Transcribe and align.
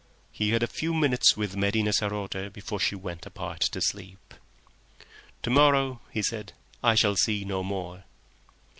He 0.31 0.49
had 0.49 0.63
a 0.63 0.67
few 0.67 0.95
minutes 0.95 1.37
with 1.37 1.55
Medina 1.55 1.93
sarote 1.93 2.51
before 2.51 2.79
she 2.79 2.95
went 2.95 3.27
apart 3.27 3.59
to 3.59 3.81
sleep. 3.81 4.33
"To 5.43 5.51
morrow," 5.51 6.01
he 6.09 6.23
said, 6.23 6.53
"I 6.83 6.95
shall 6.95 7.15
see 7.15 7.45
no 7.45 7.61
more." 7.61 8.03